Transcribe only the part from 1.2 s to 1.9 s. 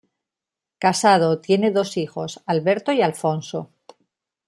tiene